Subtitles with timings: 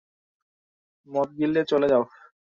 [1.09, 2.03] মদ গিলে চলে যাও।